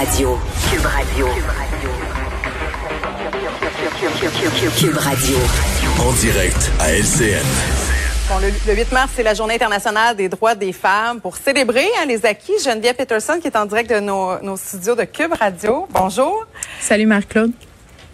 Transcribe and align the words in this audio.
Cube 0.00 0.06
Radio. 0.06 0.38
Cube 0.70 0.86
Radio. 0.86 1.28
Cube 4.78 4.96
Radio. 4.96 5.36
En 6.00 6.12
direct 6.12 6.70
à 6.80 6.92
LCN. 6.92 7.44
Bon, 8.30 8.38
le, 8.38 8.48
le 8.66 8.74
8 8.78 8.92
mars, 8.92 9.10
c'est 9.14 9.22
la 9.22 9.34
Journée 9.34 9.56
internationale 9.56 10.16
des 10.16 10.30
droits 10.30 10.54
des 10.54 10.72
femmes. 10.72 11.20
Pour 11.20 11.36
célébrer 11.36 11.86
hein, 12.00 12.06
les 12.08 12.24
acquis, 12.24 12.54
Geneviève 12.64 12.96
Peterson, 12.96 13.40
qui 13.42 13.48
est 13.48 13.56
en 13.58 13.66
direct 13.66 13.90
de 13.90 14.00
nos, 14.00 14.40
nos 14.40 14.56
studios 14.56 14.94
de 14.94 15.04
Cube 15.04 15.34
Radio. 15.38 15.86
Bonjour. 15.90 16.46
Salut 16.80 17.04
Marc-Claude. 17.04 17.52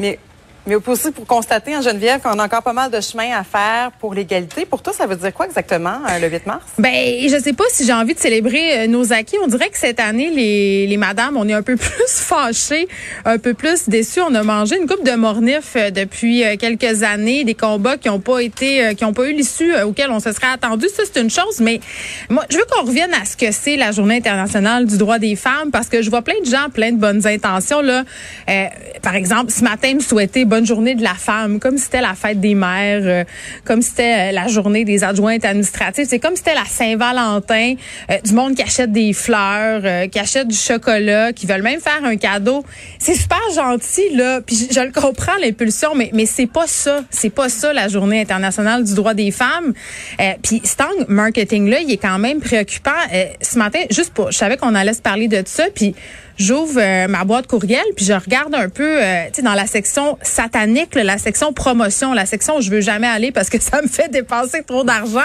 Mais, 0.00 0.18
mais 0.66 0.74
aussi 0.74 1.12
pour 1.12 1.26
constater, 1.26 1.76
en 1.76 1.80
Geneviève, 1.80 2.20
qu'on 2.20 2.38
a 2.38 2.44
encore 2.44 2.62
pas 2.62 2.72
mal 2.72 2.90
de 2.90 3.00
chemin 3.00 3.30
à 3.36 3.44
faire 3.44 3.92
pour 4.00 4.14
l'égalité. 4.14 4.66
Pour 4.66 4.82
toi, 4.82 4.92
ça 4.92 5.06
veut 5.06 5.14
dire 5.14 5.32
quoi 5.32 5.46
exactement, 5.46 5.98
euh, 6.10 6.18
le 6.18 6.28
8 6.28 6.46
mars? 6.46 6.64
Ben, 6.78 7.28
je 7.28 7.40
sais 7.40 7.52
pas 7.52 7.64
si 7.70 7.86
j'ai 7.86 7.92
envie 7.92 8.14
de 8.14 8.18
célébrer 8.18 8.80
euh, 8.80 8.86
nos 8.88 9.12
acquis. 9.12 9.36
On 9.42 9.46
dirait 9.46 9.70
que 9.70 9.78
cette 9.78 10.00
année, 10.00 10.30
les, 10.30 10.88
les 10.88 10.96
madames, 10.96 11.36
on 11.36 11.48
est 11.48 11.52
un 11.52 11.62
peu 11.62 11.76
plus 11.76 12.08
fâchées, 12.08 12.88
un 13.24 13.38
peu 13.38 13.54
plus 13.54 13.88
déçues. 13.88 14.20
On 14.20 14.34
a 14.34 14.42
mangé 14.42 14.76
une 14.76 14.88
coupe 14.88 15.04
de 15.04 15.12
mornif 15.12 15.74
euh, 15.76 15.90
depuis 15.90 16.44
euh, 16.44 16.56
quelques 16.56 17.04
années, 17.04 17.44
des 17.44 17.54
combats 17.54 17.96
qui 17.96 18.08
ont 18.08 18.20
pas 18.20 18.40
été, 18.40 18.94
qui 18.96 19.04
ont 19.04 19.12
pas 19.12 19.28
eu 19.28 19.32
l'issue 19.32 19.72
auquel 19.82 20.10
on 20.10 20.18
se 20.18 20.32
serait 20.32 20.48
attendu. 20.52 20.86
Ça, 20.88 21.04
c'est 21.04 21.20
une 21.20 21.30
chose. 21.30 21.60
Mais 21.60 21.80
moi, 22.28 22.44
je 22.50 22.56
veux 22.56 22.64
qu'on 22.68 22.84
revienne 22.84 23.14
à 23.14 23.24
ce 23.24 23.36
que 23.36 23.52
c'est 23.52 23.76
la 23.76 23.92
Journée 23.92 24.16
internationale 24.16 24.86
du 24.86 24.98
droit 24.98 25.18
des 25.18 25.36
femmes 25.36 25.70
parce 25.70 25.88
que 25.88 26.02
je 26.02 26.10
vois 26.10 26.22
plein 26.22 26.40
de 26.40 26.46
gens, 26.46 26.70
plein 26.72 26.90
de 26.90 26.98
bonnes 26.98 27.26
intentions 27.26 27.80
là. 27.80 28.04
Par 29.02 29.14
exemple, 29.14 29.52
ce 29.52 29.62
matin, 29.62 29.94
me 29.94 30.00
souhaiter 30.00 30.44
journée 30.64 30.94
de 30.94 31.02
la 31.02 31.14
femme, 31.14 31.58
comme 31.58 31.76
c'était 31.76 32.00
la 32.00 32.14
fête 32.14 32.40
des 32.40 32.54
mères, 32.54 33.02
euh, 33.04 33.24
comme 33.64 33.82
c'était 33.82 34.30
euh, 34.30 34.32
la 34.32 34.46
journée 34.48 34.84
des 34.84 35.04
adjointes 35.04 35.44
administratives. 35.44 36.06
C'est 36.08 36.18
comme 36.18 36.36
c'était 36.36 36.54
la 36.54 36.64
Saint-Valentin, 36.64 37.74
euh, 38.10 38.14
du 38.24 38.32
monde 38.32 38.54
qui 38.54 38.62
achète 38.62 38.92
des 38.92 39.12
fleurs, 39.12 39.82
euh, 39.84 40.06
qui 40.06 40.18
achète 40.18 40.48
du 40.48 40.56
chocolat, 40.56 41.32
qui 41.32 41.46
veulent 41.46 41.62
même 41.62 41.80
faire 41.80 42.04
un 42.04 42.16
cadeau. 42.16 42.64
C'est 42.98 43.14
super 43.14 43.42
gentil 43.54 44.14
là, 44.14 44.40
puis 44.40 44.56
je, 44.56 44.74
je 44.74 44.80
le 44.80 44.92
comprends 44.92 45.36
l'impulsion, 45.40 45.94
mais 45.94 46.10
mais 46.12 46.26
c'est 46.26 46.46
pas 46.46 46.66
ça, 46.66 47.00
c'est 47.10 47.30
pas 47.30 47.48
ça 47.48 47.72
la 47.72 47.88
Journée 47.88 48.20
internationale 48.20 48.84
du 48.84 48.94
droit 48.94 49.14
des 49.14 49.30
femmes. 49.30 49.72
Puis 50.42 50.60
cet 50.64 50.80
angle 50.80 51.06
marketing 51.08 51.68
là, 51.68 51.80
il 51.80 51.90
est 51.90 51.96
quand 51.96 52.18
même 52.18 52.40
préoccupant. 52.40 52.90
Ce 53.40 53.58
matin, 53.58 53.80
juste 53.90 54.12
pour, 54.12 54.30
je 54.30 54.38
savais 54.38 54.56
qu'on 54.56 54.74
allait 54.74 54.92
se 54.92 55.02
parler 55.02 55.28
de 55.28 55.42
ça, 55.44 55.64
puis 55.74 55.94
j'ouvre 56.38 56.80
euh, 56.80 57.08
ma 57.08 57.24
boîte 57.24 57.46
courriel 57.46 57.84
puis 57.94 58.04
je 58.04 58.12
regarde 58.12 58.54
un 58.54 58.68
peu 58.68 59.02
euh, 59.02 59.24
dans 59.42 59.54
la 59.54 59.66
section 59.66 60.18
satanique 60.22 60.94
la 60.94 61.18
section 61.18 61.52
promotion 61.52 62.12
la 62.12 62.26
section 62.26 62.58
où 62.58 62.60
je 62.60 62.70
veux 62.70 62.80
jamais 62.80 63.06
aller 63.06 63.32
parce 63.32 63.50
que 63.50 63.60
ça 63.60 63.82
me 63.82 63.88
fait 63.88 64.10
dépenser 64.10 64.62
trop 64.62 64.84
d'argent 64.84 65.20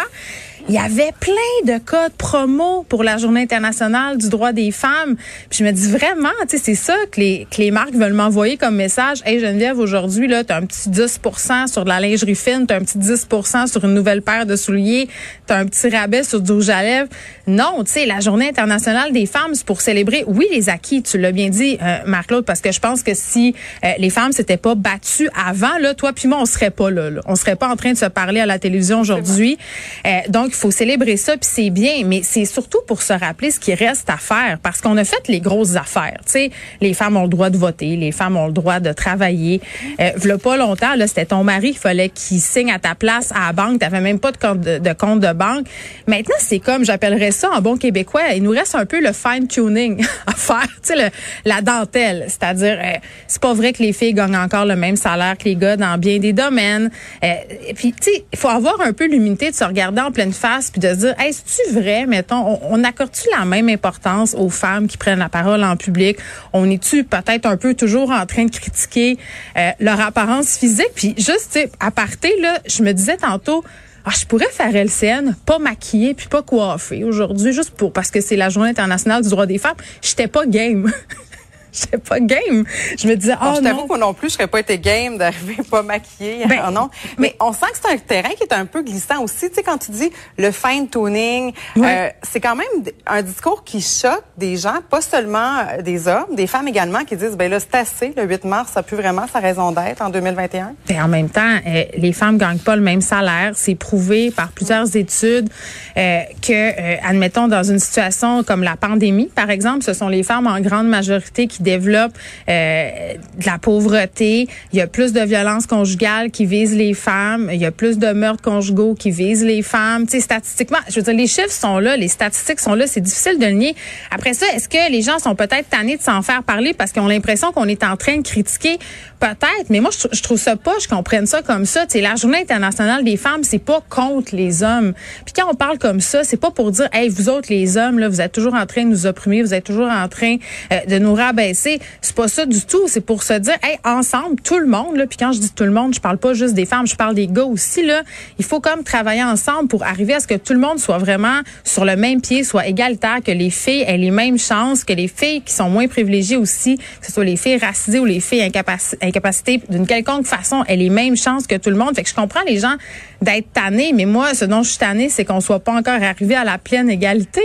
il 0.67 0.76
y 0.76 0.78
avait 0.78 1.12
plein 1.20 1.73
de 1.73 1.80
codes 1.84 2.14
promo 2.17 2.86
pour 2.88 3.04
la 3.04 3.17
Journée 3.17 3.42
internationale 3.42 4.17
du 4.17 4.30
droit 4.30 4.52
des 4.52 4.72
femmes. 4.72 5.16
Puis 5.50 5.59
je 5.59 5.64
me 5.64 5.72
dis 5.72 5.90
vraiment, 5.92 6.30
tu 6.42 6.58
sais, 6.58 6.64
c'est 6.64 6.76
ça 6.76 6.95
que 7.12 7.20
les, 7.20 7.48
que 7.50 7.58
les 7.58 7.72
marques 7.72 7.94
veulent 7.94 8.14
m'envoyer 8.14 8.58
comme 8.58 8.76
message. 8.76 9.20
Hey 9.26 9.39
Geneviève, 9.39 9.80
aujourd'hui, 9.80 10.28
là, 10.28 10.44
t'as 10.44 10.58
un 10.58 10.66
petit 10.66 10.89
10% 10.89 11.67
sur 11.67 11.84
de 11.84 11.89
la 11.89 12.00
lingerie 12.00 12.36
fine, 12.36 12.66
t'as 12.67 12.78
un 12.78 12.82
petit 12.82 12.98
10% 12.98 13.67
sur 13.67 13.86
une 13.86 13.94
nouvelle 13.94 14.22
paire 14.22 14.45
de 14.45 14.55
souliers, 14.55 15.08
t'as 15.48 15.58
un 15.58 15.66
petit 15.66 15.89
rabais 15.89 16.23
sur 16.23 16.42
du 16.42 16.52
rouge 16.52 16.70
à 16.70 16.82
lèvres. 16.82 17.10
Non, 17.48 17.83
tu 17.83 17.92
sais, 17.92 18.05
la 18.05 18.20
Journée 18.20 18.49
internationale 18.49 19.11
des 19.11 19.26
femmes, 19.26 19.54
c'est 19.54 19.66
pour 19.66 19.82
célébrer, 19.82 20.23
oui, 20.28 20.48
les 20.52 20.70
acquis, 20.70 21.04
tu 21.04 21.17
l'as 21.17 21.32
bien 21.32 21.49
dit, 21.49 21.78
euh, 21.82 21.98
Marc-Claude, 22.05 22.45
parce 22.45 22.61
que 22.61 22.72
je 22.72 22.80
pense 22.80 23.04
que 23.04 23.14
si 23.14 23.55
euh, 23.83 23.89
les 23.98 24.10
femmes 24.10 24.32
s'étaient 24.32 24.58
pas 24.58 24.76
battues 24.76 25.30
avant, 25.36 25.78
là, 25.80 25.93
toi 25.93 26.14
puis 26.14 26.28
moi, 26.28 26.39
on 26.42 26.45
serait 26.45 26.72
pas 26.72 26.89
là, 26.89 27.10
là. 27.10 27.22
On 27.26 27.36
serait 27.36 27.55
pas 27.55 27.70
en 27.70 27.76
train 27.76 27.93
de 27.93 27.98
se 27.98 28.05
parler 28.05 28.39
à 28.39 28.45
la 28.45 28.60
télévision 28.60 28.99
aujourd'hui. 29.02 29.58
Euh, 30.05 30.20
donc, 30.30 30.51
il 30.52 30.56
faut 30.58 30.72
célébrer 30.72 31.17
ça, 31.17 31.34
puis 31.34 31.50
c'est 31.52 31.70
bien, 31.70 32.04
mais 32.06 32.22
c'est 32.23 32.45
surtout 32.45 32.80
pour 32.88 33.02
se 33.02 33.14
rappeler 33.14 33.52
ce 33.52 33.60
qui 33.60 33.73
reste 33.73 34.10
à 34.10 34.17
faire, 34.17 34.58
parce 34.62 34.82
qu'on 34.82 34.98
a 34.98 35.04
fait 35.04 35.28
les 35.28 35.39
grosses 35.39 35.76
affaires. 35.76 36.20
Tu 36.26 36.32
sais, 36.32 36.52
les 36.82 36.94
femmes 36.94 37.17
ont 37.17 37.23
le 37.23 37.30
droit 37.30 37.50
de 37.50 37.58
voter, 37.58 37.95
les 37.95 38.12
femmes 38.12 38.38
ont 38.38 38.48
le 38.48 38.54
droit 38.54 38.80
de 38.80 38.92
travailler. 38.94 39.61
Euh, 40.00 40.11
v'là 40.16 40.38
pas 40.38 40.58
longtemps, 40.58 40.95
là, 40.95 41.08
c'était 41.08 41.26
ton 41.26 41.44
mari, 41.44 41.70
il 41.70 41.78
fallait 41.78 42.10
qu'il 42.10 42.40
signe 42.40 42.72
à 42.72 42.80
ta 42.80 42.95
place 42.95 43.32
à 43.32 43.48
la 43.48 43.54
banque, 43.54 43.80
t'avais 43.80 44.02
même 44.02 44.20
pas 44.20 44.32
de 44.32 44.38
compte 44.38 44.61
de, 44.61 44.78
de 44.78 44.94
compte 44.94 45.20
de 45.20 45.34
banque. 45.34 45.66
Maintenant, 46.08 46.36
c'est 46.40 46.60
comme, 46.60 46.86
j'appellerais 46.86 47.32
ça 47.32 47.50
en 47.52 47.61
bon 47.61 47.78
québécois, 47.78 48.22
il 48.36 48.44
nous 48.44 48.52
reste 48.52 48.76
un 48.76 48.86
peu 48.86 49.02
le 49.02 49.11
fine 49.14 49.48
tuning 49.48 50.04
à 50.28 50.34
faire, 50.34 50.61
tu 50.84 50.94
sais, 50.94 50.95
le- 50.95 51.10
la 51.45 51.61
dentelle, 51.61 52.26
c'est-à-dire, 52.28 52.78
euh, 52.82 52.94
c'est 53.28 53.42
pas 53.42 53.54
vrai 53.54 53.73
que 53.73 53.82
les 53.84 53.94
filles 53.94 54.14
gagnent 54.14 54.38
encore 54.38 54.66
le 54.66 54.76
même 54.76 54.95
salaire 54.95 55.38
que 55.38 55.45
les 55.45 55.56
gars 55.56 55.78
dans 55.78 55.98
bien 55.98 56.20
des 56.20 56.34
domaines. 56.34 56.90
Euh, 57.23 57.34
puis, 57.76 57.94
tu 57.94 58.11
sais, 58.11 58.26
il 58.32 58.38
faut 58.38 58.50
avoir 58.50 58.82
un 58.82 58.94
peu 58.94 59.06
l'humilité 59.08 59.52
de 59.52 59.56
se 59.56 59.64
regarder 59.64 60.02
en 60.02 60.11
pleine 60.11 60.34
face 60.42 60.72
puis 60.72 60.82
de 60.82 60.94
dire, 60.94 61.16
c'est-tu 61.20 61.74
vrai, 61.74 62.06
mettons, 62.06 62.46
on, 62.48 62.60
on 62.72 62.84
accorde-tu 62.84 63.30
la 63.38 63.46
même 63.46 63.70
importance 63.70 64.34
aux 64.34 64.50
femmes 64.50 64.88
qui 64.88 64.98
prennent 64.98 65.20
la 65.20 65.30
parole 65.30 65.64
en 65.64 65.78
public? 65.78 66.18
On 66.54 66.70
est-tu 66.70 67.04
peut-être 67.04 67.46
un 67.46 67.58
peu 67.58 67.74
toujours 67.74 68.12
en 68.12 68.26
train 68.26 68.46
de 68.46 68.52
critiquer 68.52 69.18
euh, 69.58 69.72
leur 69.80 70.00
apparence 70.00 70.58
physique? 70.58 70.92
Puis 70.96 71.14
juste, 71.18 71.60
à 71.80 71.92
parté, 71.92 72.34
là, 72.42 72.60
je 72.66 72.84
me 72.84 72.92
disais 72.92 73.18
tantôt, 73.18 73.64
ah, 74.06 74.12
je 74.20 74.26
pourrais 74.26 74.50
faire 74.50 74.76
LCN, 74.76 75.36
pas 75.46 75.60
maquillée 75.60 76.14
puis 76.14 76.28
pas 76.28 76.42
coiffée 76.42 77.04
aujourd'hui, 77.04 77.54
juste 77.54 77.72
pour 77.72 77.94
parce 77.94 78.10
que 78.10 78.20
c'est 78.20 78.36
la 78.36 78.50
journée 78.50 78.70
internationale 78.70 79.22
du 79.22 79.30
droit 79.30 79.46
des 79.46 79.60
femmes. 79.60 79.76
J'étais 80.02 80.28
pas 80.28 80.46
game. 80.46 80.92
J'étais 81.71 81.98
pas 81.98 82.20
game. 82.20 82.65
Je 82.98 83.08
me 83.08 83.15
disais, 83.15 83.33
oh 83.42 83.54
je 83.55 83.61
t'avoue 83.61 83.83
que 83.83 83.87
moi 83.87 83.98
non 83.98 84.14
plus, 84.14 84.30
je 84.30 84.33
serais 84.33 84.48
pas 84.48 84.59
été 84.59 84.77
game 84.80 85.17
d'arriver 85.17 85.58
pas 85.70 85.83
maquillée. 85.83 86.45
Ben, 86.48 86.71
non. 86.71 86.89
Mais, 87.17 87.36
on 87.39 87.54
sent 87.54 87.67
que 87.71 87.77
c'est 87.82 87.93
un 87.93 87.98
terrain 87.98 88.30
qui 88.30 88.43
est 88.43 88.54
un 88.54 88.65
peu 88.65 88.82
glissant 88.82 89.23
aussi. 89.23 89.49
Tu 89.49 89.55
sais, 89.55 89.64
quand 89.64 89.77
tu 89.77 89.92
dis 89.92 90.11
le 90.37 90.52
fine 90.52 90.89
tuning, 90.89 91.54
euh, 91.77 92.10
c'est 92.23 92.39
quand 92.39 92.55
même 92.55 92.67
un 93.08 93.21
discours 93.21 93.64
qui 93.64 93.81
choque 93.81 94.23
des 94.37 94.58
gens, 94.58 94.80
pas 94.89 95.02
seulement 95.02 95.60
euh, 95.60 95.81
des 95.81 96.08
hommes, 96.08 96.36
des 96.36 96.48
femmes 96.48 96.67
également, 96.67 97.04
qui 97.05 97.15
disent, 97.15 97.37
ben 97.37 97.49
là, 97.49 97.60
c'est 97.60 97.76
assez. 97.76 98.14
Le 98.15 98.23
8 98.23 98.45
mars, 98.45 98.71
ça 98.73 98.81
a 98.81 98.83
plus 98.83 98.98
vraiment 98.98 99.26
sa 99.31 99.39
raison 99.39 99.71
d'être 99.71 100.02
en 100.02 100.10
2021. 100.10 100.73
Ben, 100.87 101.04
en 101.04 101.08
même 101.08 101.30
temps, 101.30 101.58
euh, 101.65 101.83
les 101.98 102.14
femmes 102.14 102.37
gagnent 102.37 102.60
pas 102.60 102.76
le 102.76 102.81
même 102.81 103.02
salaire. 103.02 103.54
C'est 103.55 103.76
prouvé 103.76 104.31
par 104.31 104.52
plusieurs 104.52 104.95
études 104.95 105.49
euh, 105.98 106.21
que, 106.42 106.52
euh, 106.54 106.98
admettons, 107.04 107.48
dans 107.48 107.64
une 107.64 107.80
situation 107.80 108.43
comme 108.43 108.64
la 108.64 108.76
pandémie, 108.76 109.30
par 109.33 109.49
exemple, 109.49 109.83
ce 109.83 109.93
sont 109.93 110.08
les 110.08 110.23
femmes 110.23 110.48
en 110.48 110.60
grande 110.60 110.87
majorité 110.87 111.48
qui 111.48 111.61
développent 111.61 112.17
euh, 112.49 113.14
de 113.38 113.45
la 113.45 113.58
pauvreté. 113.58 114.48
Il 114.73 114.80
y 114.80 114.82
a 114.82 114.88
plus 114.88 115.14
de 115.14 115.22
violences 115.22 115.67
conjugales 115.67 116.32
qui 116.32 116.45
visent 116.45 116.76
les 116.76 116.94
femmes. 116.94 117.49
Il 117.54 117.60
y 117.60 117.66
a 117.66 117.72
plus 117.72 117.98
de 117.98 118.11
meurtres 118.11 118.44
conjugaux 118.44 118.95
qui 118.95 119.11
visent 119.11 119.44
les 119.44 119.61
femmes. 119.61 120.05
Tu 120.05 120.14
sais, 120.14 120.20
statistiquement, 120.22 120.80
je 120.89 120.95
veux 120.95 121.02
dire, 121.04 121.14
les 121.14 121.27
chiffres 121.27 121.52
sont 121.52 121.80
là, 121.80 121.98
les 121.98 122.08
statistiques 122.08 122.60
sont 122.60 122.76
là. 122.76 122.88
C'est 122.88 123.02
difficile 123.02 123.39
de 123.39 123.45
le 123.45 123.52
nier. 123.52 123.76
Après 124.11 124.33
ça, 124.33 124.45
est-ce 124.55 124.67
que 124.67 124.92
les 124.92 125.02
gens 125.02 125.20
sont 125.20 125.36
peut-être 125.36 125.70
tannés 125.70 125.98
de 125.98 126.02
s'en 126.02 126.22
faire 126.22 126.44
parler 126.44 126.73
parce 126.73 126.92
qu'ils 126.92 127.02
ont 127.02 127.08
l'impression 127.08 127.52
qu'on 127.52 127.67
est 127.67 127.83
en 127.83 127.98
train 127.98 128.18
de 128.18 128.24
critiquer? 128.24 128.78
Peut-être, 129.19 129.69
mais 129.69 129.80
moi, 129.80 129.92
je, 129.92 130.07
je 130.12 130.24
trouve 130.24 130.39
ça 130.39 130.56
pas, 130.56 130.74
je 130.81 130.88
comprenne 130.88 131.28
ça 131.28 131.42
comme 131.42 131.66
ça. 131.66 131.86
Tu 131.86 131.94
sais, 131.94 132.01
la 132.01 132.16
Journée 132.16 132.39
internationale 132.39 133.04
des 133.04 133.18
femmes, 133.18 133.44
c'est 133.44 133.60
pas 133.60 133.81
contre 133.89 134.36
les 134.36 134.63
hommes. 134.63 134.94
Puis 135.25 135.33
quand 135.36 135.50
on 135.50 135.56
parle 135.56 135.78
comme 135.78 136.00
ça, 136.01 136.24
c'est 136.24 136.38
pas 136.38 136.51
pour 136.51 136.72
dire, 136.72 136.89
hey, 136.94 137.10
vous 137.10 137.30
autres, 137.30 137.48
les 137.50 137.78
hommes, 137.78 138.00
là, 138.00 138.10
vous 138.10 138.22
êtes 138.22 138.31
toujours 138.31 138.54
en 138.54 138.66
train 138.66 138.83
de 138.83 138.89
nous 138.89 139.06
opprimer, 139.06 139.42
vous 139.42 139.54
êtes 139.54 139.63
toujours 139.63 139.89
en 139.89 140.07
train 140.07 140.38
euh, 140.72 140.80
de 140.88 140.98
nous 140.98 141.13
rabaisser. 141.13 141.50
C'est 141.54 141.80
pas 142.16 142.28
ça 142.28 142.46
du 142.46 142.62
tout. 142.62 142.88
C'est 142.88 143.02
pour 143.02 143.24
se 143.24 143.34
dire, 143.34 143.56
hey, 143.64 143.78
ensemble, 143.84 144.42
tout 144.42 144.58
le 144.60 144.68
monde, 144.68 144.96
là, 144.96 145.08
puis 145.08 145.18
quand 145.18 145.31
je 145.31 145.40
dis 145.40 145.52
tout 145.52 145.64
le 145.64 145.72
monde, 145.72 145.94
je 145.94 146.00
parle 146.00 146.18
pas 146.18 146.34
juste 146.34 146.54
des 146.54 146.66
femmes, 146.66 146.88
je 146.88 146.96
parle 146.96 147.16
des 147.16 147.28
gars 147.28 147.46
aussi, 147.46 147.86
là. 147.86 148.04
Il 148.40 148.46
faut 148.46 148.60
comme 148.60 148.84
travailler 148.84 149.24
ensemble 149.24 149.68
pour 149.68 149.84
arriver 149.84 150.14
à 150.14 150.20
ce 150.20 150.28
que 150.28 150.36
tout 150.36 150.54
le 150.54 150.60
monde 150.60 150.80
soit 150.80 150.98
vraiment 150.98 151.42
sur 151.64 151.86
le 151.86 151.96
même 151.96 152.22
pied, 152.22 152.44
soit 152.44 152.68
égalitaire, 152.68 153.20
que 153.25 153.31
les 153.31 153.50
filles 153.50 153.84
aient 153.88 153.98
les 153.98 154.12
mêmes 154.12 154.38
chances, 154.38 154.84
que 154.84 154.94
les 154.94 155.08
filles 155.08 155.42
qui 155.42 155.54
sont 155.54 155.70
moins 155.70 155.88
privilégiées 155.88 156.38
aussi, 156.38 156.78
que 156.78 157.06
ce 157.06 157.12
soit 157.12 157.24
les 157.24 157.38
filles 157.38 157.58
racisées 157.58 158.00
ou 158.00 158.06
les 158.06 158.20
filles 158.20 158.42
incapaci- 158.42 158.98
incapacitées 159.02 159.62
d'une 159.70 159.88
quelconque 159.88 160.25
façon, 160.25 160.64
aient 160.68 160.75
les 160.75 160.90
mêmes 160.90 161.16
chances 161.16 161.48
que 161.48 161.56
tout 161.56 161.70
le 161.70 161.78
monde. 161.78 161.96
Fait 161.96 162.04
que 162.04 162.10
je 162.10 162.16
comprends 162.16 162.44
les 162.48 162.60
gens 162.60 162.75
d'être 163.22 163.52
tannés, 163.54 163.94
mais 163.94 164.06
moi, 164.06 164.34
ce 164.34 164.46
dont 164.46 164.64
je 164.64 164.70
suis 164.70 164.80
tannée, 164.80 165.10
c'est 165.10 165.25
qu'on 165.25 165.42
soit 165.42 165.60
pas 165.60 165.74
encore 165.74 166.02
arrivé 166.02 166.36
à 166.36 166.44
la 166.44 166.58
pleine 166.58 166.90
égalité. 166.90 167.42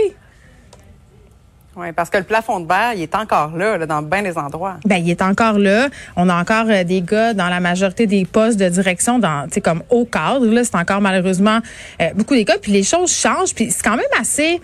Oui, 1.77 1.91
parce 1.91 2.09
que 2.09 2.17
le 2.17 2.23
plafond 2.23 2.59
de 2.59 2.67
verre, 2.67 2.93
il 2.95 3.03
est 3.03 3.13
encore 3.13 3.55
là, 3.55 3.77
dans 3.85 4.01
bien 4.01 4.23
des 4.23 4.35
endroits. 4.35 4.77
Ben, 4.83 4.95
il 4.95 5.11
est 5.11 5.21
encore 5.21 5.59
là. 5.59 5.89
On 6.15 6.27
a 6.27 6.35
encore 6.35 6.65
euh, 6.69 6.83
des 6.83 7.01
gars 7.01 7.35
dans 7.35 7.49
la 7.49 7.59
majorité 7.59 8.07
des 8.07 8.25
postes 8.25 8.59
de 8.59 8.67
direction, 8.67 9.19
dans, 9.19 9.47
comme 9.63 9.83
haut 9.91 10.05
cadre. 10.05 10.47
Là, 10.47 10.63
c'est 10.63 10.75
encore 10.75 11.01
malheureusement 11.01 11.59
euh, 12.01 12.09
beaucoup 12.15 12.33
des 12.33 12.45
cas. 12.45 12.57
Puis 12.59 12.71
les 12.71 12.81
choses 12.81 13.13
changent. 13.13 13.53
Puis 13.53 13.69
c'est 13.69 13.83
quand 13.83 13.95
même 13.95 14.05
assez 14.19 14.59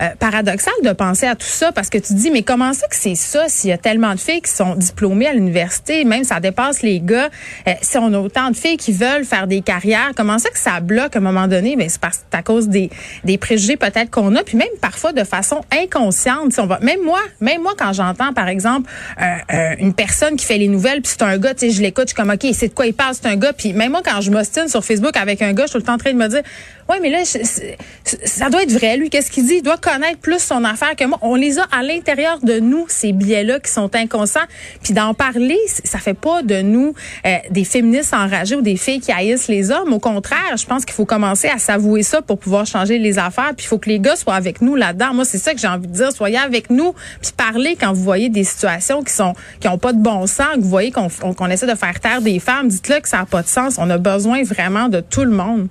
euh, 0.00 0.08
paradoxal 0.18 0.74
de 0.82 0.92
penser 0.92 1.26
à 1.26 1.34
tout 1.34 1.46
ça 1.46 1.72
parce 1.72 1.88
que 1.88 1.98
tu 1.98 2.14
dis, 2.14 2.30
mais 2.30 2.42
comment 2.42 2.72
ça 2.72 2.86
que 2.88 2.96
c'est 2.96 3.14
ça 3.14 3.48
s'il 3.48 3.70
y 3.70 3.72
a 3.72 3.78
tellement 3.78 4.14
de 4.14 4.20
filles 4.20 4.42
qui 4.42 4.50
sont 4.50 4.74
diplômées 4.74 5.26
à 5.26 5.32
l'université, 5.32 6.04
même 6.04 6.24
ça 6.24 6.40
dépasse 6.40 6.82
les 6.82 7.00
gars, 7.00 7.30
euh, 7.66 7.72
si 7.80 7.96
on 7.98 8.12
a 8.12 8.18
autant 8.18 8.50
de 8.50 8.56
filles 8.56 8.76
qui 8.76 8.92
veulent 8.92 9.24
faire 9.24 9.46
des 9.46 9.62
carrières, 9.62 10.10
comment 10.16 10.38
ça 10.38 10.50
que 10.50 10.58
ça 10.58 10.80
bloque 10.80 11.16
à 11.16 11.18
un 11.18 11.22
moment 11.22 11.48
donné? 11.48 11.76
Ben, 11.76 11.88
c'est 11.88 12.00
parce 12.00 12.20
à 12.32 12.42
cause 12.42 12.68
des, 12.68 12.90
des 13.24 13.38
préjugés 13.38 13.76
peut-être 13.76 14.10
qu'on 14.10 14.34
a, 14.36 14.42
puis 14.44 14.56
même 14.56 14.68
parfois 14.80 15.12
de 15.12 15.24
façon 15.24 15.62
inconsciente. 15.72 16.52
Si 16.52 16.60
on 16.60 16.66
va, 16.66 16.78
même 16.80 17.00
moi, 17.02 17.20
même 17.40 17.62
moi 17.62 17.72
quand 17.78 17.92
j'entends 17.92 18.32
par 18.34 18.48
exemple 18.48 18.90
euh, 19.22 19.74
une 19.78 19.94
personne 19.94 20.36
qui 20.36 20.44
fait 20.44 20.58
les 20.58 20.68
nouvelles, 20.68 21.00
puis 21.00 21.12
c'est 21.16 21.22
un 21.22 21.38
gars, 21.38 21.54
tu 21.54 21.60
sais, 21.60 21.70
je 21.70 21.80
l'écoute, 21.80 22.08
je 22.08 22.14
suis 22.14 22.16
comme 22.16 22.30
ok, 22.30 22.46
c'est 22.52 22.68
de 22.68 22.74
quoi 22.74 22.86
il 22.86 22.94
parle, 22.94 23.14
c'est 23.14 23.26
un 23.26 23.36
gars, 23.36 23.52
puis 23.52 23.72
même 23.72 23.92
moi 23.92 24.02
quand 24.04 24.20
je 24.20 24.30
m'ostine 24.30 24.68
sur 24.68 24.84
Facebook 24.84 25.16
avec 25.16 25.40
un 25.40 25.52
gars, 25.52 25.64
je 25.64 25.70
suis 25.70 25.72
tout 25.72 25.78
le 25.78 25.84
temps 25.84 25.94
en 25.94 25.98
train 25.98 26.12
de 26.12 26.18
me 26.18 26.28
dire, 26.28 26.42
ouais, 26.88 27.00
mais 27.00 27.10
là, 27.10 27.18
ça 27.24 28.50
doit 28.50 28.62
être 28.62 28.72
vrai, 28.72 28.96
lui, 28.96 29.10
qu'est-ce 29.10 29.30
qu'il 29.30 29.46
dit? 29.46 29.62
Connaître 29.86 30.18
plus 30.18 30.42
son 30.42 30.64
affaire 30.64 30.96
que 30.96 31.04
moi. 31.04 31.18
On 31.22 31.36
les 31.36 31.58
a 31.58 31.62
à 31.70 31.82
l'intérieur 31.82 32.40
de 32.40 32.58
nous, 32.58 32.86
ces 32.88 33.12
biais-là 33.12 33.60
qui 33.60 33.70
sont 33.70 33.94
inconscients. 33.94 34.46
Puis 34.82 34.94
d'en 34.94 35.14
parler, 35.14 35.58
ça 35.84 35.98
fait 35.98 36.14
pas 36.14 36.42
de 36.42 36.60
nous 36.60 36.92
euh, 37.24 37.36
des 37.50 37.64
féministes 37.64 38.12
enragées 38.12 38.56
ou 38.56 38.62
des 38.62 38.76
filles 38.76 39.00
qui 39.00 39.12
haïssent 39.12 39.46
les 39.46 39.70
hommes. 39.70 39.92
Au 39.92 40.00
contraire, 40.00 40.56
je 40.58 40.66
pense 40.66 40.84
qu'il 40.84 40.94
faut 40.94 41.04
commencer 41.04 41.48
à 41.48 41.58
s'avouer 41.58 42.02
ça 42.02 42.20
pour 42.20 42.38
pouvoir 42.38 42.66
changer 42.66 42.98
les 42.98 43.18
affaires. 43.18 43.52
Puis 43.56 43.66
il 43.66 43.68
faut 43.68 43.78
que 43.78 43.88
les 43.88 44.00
gars 44.00 44.16
soient 44.16 44.34
avec 44.34 44.60
nous 44.60 44.74
là-dedans. 44.74 45.14
Moi, 45.14 45.24
c'est 45.24 45.38
ça 45.38 45.54
que 45.54 45.60
j'ai 45.60 45.68
envie 45.68 45.86
de 45.86 45.92
dire. 45.92 46.10
Soyez 46.10 46.38
avec 46.38 46.68
nous, 46.70 46.92
puis 47.22 47.30
parlez 47.36 47.76
quand 47.76 47.92
vous 47.92 48.02
voyez 48.02 48.28
des 48.28 48.44
situations 48.44 49.04
qui 49.04 49.12
sont 49.12 49.34
qui 49.60 49.68
ont 49.68 49.78
pas 49.78 49.92
de 49.92 50.02
bon 50.02 50.26
sens, 50.26 50.54
que 50.56 50.60
vous 50.60 50.68
voyez 50.68 50.90
qu'on 50.90 51.50
essaie 51.50 51.66
de 51.66 51.74
faire 51.76 52.00
taire 52.00 52.22
des 52.22 52.40
femmes. 52.40 52.68
Dites-le 52.68 53.00
que 53.00 53.08
ça 53.08 53.18
n'a 53.18 53.26
pas 53.26 53.42
de 53.42 53.48
sens. 53.48 53.76
On 53.78 53.88
a 53.90 53.98
besoin 53.98 54.42
vraiment 54.42 54.88
de 54.88 55.00
tout 55.00 55.24
le 55.24 55.30
monde. 55.30 55.68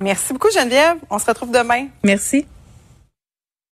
Merci 0.00 0.32
beaucoup, 0.32 0.50
Geneviève. 0.50 0.96
On 1.10 1.18
se 1.18 1.26
retrouve 1.26 1.50
demain. 1.50 1.88
Merci. 2.02 2.46